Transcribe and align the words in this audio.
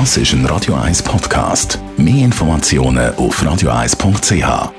Das 0.00 0.16
ist 0.16 0.32
ein 0.32 0.44
Radio 0.46 0.74
1 0.74 1.04
Podcast. 1.04 1.78
Mehr 1.96 2.24
Informationen 2.24 3.14
auf 3.14 3.40
radio1.ch. 3.40 4.72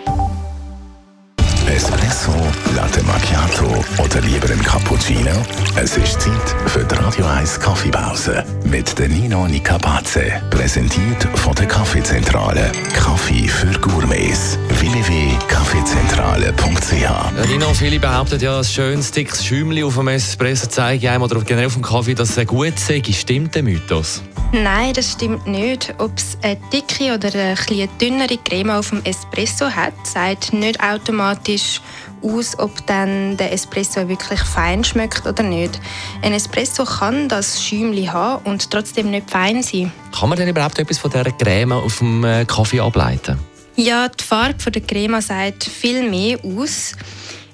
Espresso, 1.74 2.34
Latte 2.76 3.02
Macchiato 3.04 3.81
oder 4.04 4.20
lieber 4.20 4.49
ein 4.51 4.62
Cappuccino? 4.62 5.31
Es 5.78 5.96
ist 5.96 6.20
Zeit 6.20 6.55
für 6.67 6.83
die 6.83 6.96
Radio 6.96 7.25
1 7.28 7.62
Kaffeepause 7.62 8.43
mit 8.65 8.99
der 8.99 9.07
Nino 9.07 9.47
Nicapace. 9.47 10.34
Präsentiert 10.50 11.23
von 11.36 11.55
der 11.55 11.68
Kaffeezentrale. 11.68 12.73
Kaffee 12.93 13.47
für 13.47 13.71
Gourmets. 13.79 14.59
www.kaffeezentrale.ch 14.68 17.47
Nino, 17.47 17.73
viele 17.73 18.02
behaupten 18.02 18.41
ja, 18.41 18.57
ein 18.57 18.66
schönes, 18.66 19.11
dickes 19.11 19.45
Schäumchen 19.45 19.86
auf 19.86 19.95
dem 19.95 20.09
Espresso 20.09 20.68
zeige 20.68 21.09
einem 21.09 21.23
oder 21.23 21.39
generell 21.39 21.68
auf 21.68 21.75
dem 21.75 21.84
Kaffee, 21.84 22.16
dass 22.16 22.36
es 22.36 22.45
gut 22.45 22.77
sei. 22.77 23.02
Stimmt 23.13 23.55
der 23.55 23.63
Mythos? 23.63 24.21
Nein, 24.64 24.94
das 24.94 25.12
stimmt 25.12 25.46
nicht. 25.48 25.94
Ob 25.98 26.18
es 26.18 26.38
eine 26.41 26.55
dicke 26.72 27.13
oder 27.13 27.27
eine 27.27 27.58
etwas 27.58 27.90
dünnere 28.00 28.38
Creme 28.38 28.70
auf 28.70 28.90
dem 28.90 29.04
Espresso 29.04 29.70
hat, 29.70 29.94
sagt 30.08 30.54
nicht 30.54 30.82
automatisch 30.82 31.82
aus, 32.22 32.58
ob 32.58 32.72
dann 32.88 33.36
der 33.36 33.52
Espresso 33.52 34.08
wirklich 34.08 34.40
fein 34.40 34.82
schmeckt 34.86 35.27
oder 35.27 35.44
nicht. 35.44 35.77
Ein 36.22 36.32
Espresso 36.32 36.86
kann 36.86 37.27
das 37.27 37.62
Schäumchen 37.62 38.13
haben 38.13 38.46
und 38.46 38.72
trotzdem 38.72 39.12
nicht 39.12 39.30
fein 39.30 39.62
sein. 39.62 39.91
Kann 40.18 40.30
man 40.30 40.38
denn 40.38 40.48
überhaupt 40.48 40.80
etwas 40.80 40.99
von 40.99 41.12
dieser 41.12 41.32
Creme 41.32 41.74
auf 41.74 41.98
dem 41.98 42.24
äh, 42.24 42.46
Kaffee 42.46 42.80
ableiten? 42.80 43.38
Ja, 43.76 44.08
die 44.08 44.24
Farbe 44.24 44.72
der 44.72 44.82
Creme 44.82 45.20
sagt 45.20 45.66
viel 45.66 46.10
mehr 46.10 46.40
aus. 46.46 46.94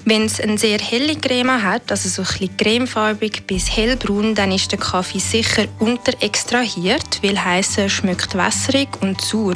Wenn 0.04 0.26
es 0.26 0.41
eine 0.41 0.58
sehr 0.58 0.80
helle 0.80 1.16
Creme 1.16 1.62
hat, 1.62 1.91
also 1.91 2.09
so 2.09 2.23
ein 2.23 2.28
bisschen 2.28 2.58
cremefarbig 2.58 3.44
bis 3.46 3.76
hellbraun, 3.76 4.34
dann 4.34 4.52
ist 4.52 4.72
der 4.72 4.80
Kaffee 4.80 5.20
sicher 5.20 5.66
unterextrahiert, 5.80 7.22
weil 7.22 7.44
heißer 7.44 7.88
schmeckt 7.88 8.36
wässrig 8.36 8.90
und 9.02 9.22
sauer. 9.22 9.54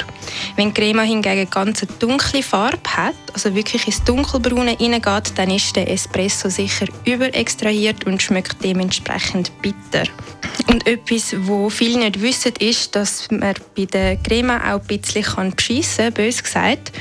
Wenn 0.55 0.71
die 0.71 0.81
Creme 0.81 1.01
hingegen 1.01 1.49
ganz 1.49 1.81
eine 1.81 1.91
dunkle 1.97 2.43
Farbe 2.43 2.89
hat, 2.95 3.15
also 3.33 3.55
wirklich 3.55 3.87
ins 3.87 4.03
Dunkelbraune 4.03 4.77
hineingeht, 4.77 5.33
dann 5.35 5.49
ist 5.49 5.75
der 5.75 5.89
Espresso 5.89 6.49
sicher 6.49 6.85
überextrahiert 7.05 8.05
und 8.05 8.21
schmeckt 8.21 8.63
dementsprechend 8.63 9.51
bitter. 9.63 10.03
Und 10.67 10.87
etwas, 10.87 11.35
wo 11.39 11.69
viele 11.69 11.99
nicht 11.99 12.21
wissen, 12.21 12.53
ist, 12.59 12.95
dass 12.95 13.29
man 13.31 13.55
bei 13.75 13.85
der 13.85 14.17
Creme 14.17 14.51
auch 14.51 14.79
ein 14.79 14.87
bisschen 14.87 15.51
beschissen 15.55 16.05
kann, 16.05 16.13
bös 16.13 16.43
gesagt. 16.43 16.91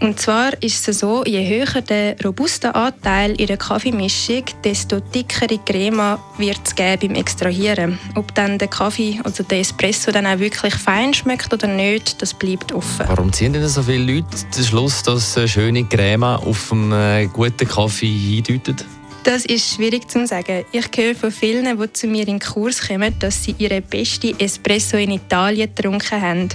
Und 0.00 0.18
zwar 0.18 0.52
ist 0.62 0.88
es 0.88 1.00
so, 1.00 1.24
je 1.26 1.46
höher 1.46 1.82
der 1.82 2.16
robuste 2.24 2.74
Anteil 2.74 3.32
in 3.32 3.46
der 3.46 3.58
Kaffeemischung, 3.58 4.44
desto 4.64 4.98
dickere 5.00 5.58
Creme 5.58 6.18
wird 6.38 6.60
es 6.64 6.74
geben 6.74 7.08
beim 7.08 7.14
Extrahieren. 7.16 7.98
Ob 8.14 8.34
dann 8.34 8.56
der 8.56 8.68
Kaffee, 8.68 9.20
also 9.24 9.42
der 9.42 9.60
Espresso, 9.60 10.10
dann 10.10 10.26
auch 10.26 10.38
wirklich 10.38 10.74
fein 10.74 11.12
schmeckt 11.12 11.52
oder 11.52 11.66
nicht, 11.66 12.20
das 12.22 12.32
bleibt 12.32 12.72
offen. 12.72 13.06
Warum 13.08 13.30
ziehen 13.30 13.52
denn 13.52 13.68
so 13.68 13.82
viele 13.82 14.14
Leute 14.14 14.26
den 14.56 14.64
Schluss, 14.64 15.02
dass 15.02 15.38
schöne 15.50 15.84
Creme 15.84 16.24
auf 16.24 16.72
einen 16.72 16.92
äh, 16.92 17.28
guten 17.30 17.68
Kaffee 17.68 18.06
hindeutet? 18.06 18.86
Das 19.22 19.44
ist 19.44 19.74
schwierig 19.74 20.10
zu 20.10 20.26
sagen. 20.26 20.64
Ich 20.72 20.86
höre 20.96 21.14
von 21.14 21.30
vielen, 21.30 21.78
die 21.78 21.92
zu 21.92 22.06
mir 22.06 22.26
in 22.26 22.38
den 22.38 22.40
Kurs 22.40 22.88
kommen, 22.88 23.14
dass 23.18 23.44
sie 23.44 23.54
ihre 23.58 23.82
beste 23.82 24.32
Espresso 24.38 24.96
in 24.96 25.10
Italien 25.10 25.68
getrunken 25.74 26.22
haben. 26.22 26.48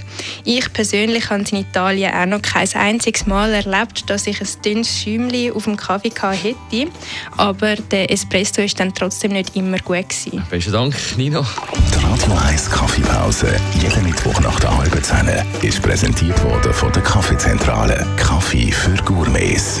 Ich 0.44 0.72
persönlich 0.72 1.30
habe 1.30 1.44
es 1.44 1.52
in 1.52 1.58
Italien 1.58 2.12
auch 2.12 2.26
noch 2.26 2.42
kein 2.42 2.68
einziges 2.74 3.26
Mal 3.26 3.52
erlebt, 3.52 4.10
dass 4.10 4.26
ich 4.26 4.40
ein 4.40 4.48
dünnes 4.64 4.88
Schäumchen 4.88 5.52
auf 5.52 5.64
dem 5.64 5.76
Kaffee 5.76 6.10
hätte. 6.10 6.90
Aber 7.36 7.76
der 7.76 8.10
Espresso 8.10 8.62
ist 8.62 8.80
dann 8.80 8.92
trotzdem 8.92 9.32
nicht 9.32 9.54
immer 9.54 9.78
gut 9.78 10.08
gewesen. 10.08 10.42
Besten 10.50 10.72
Dank, 10.72 10.96
Nino. 11.16 11.46
Die 11.94 12.04
Radio 12.04 12.34
1 12.48 12.70
Kaffeepause, 12.70 13.56
jeden 13.80 14.02
Mittwoch 14.02 14.40
nach 14.40 14.58
der 14.58 14.76
halben 14.76 15.02
Zehn, 15.02 15.28
ist 15.62 15.80
präsentiert 15.82 16.42
worden 16.42 16.72
von 16.72 16.92
der 16.92 17.02
Kaffeezentrale. 17.02 18.04
Kaffee 18.16 18.72
für 18.72 18.96
Gourmets. 19.04 19.80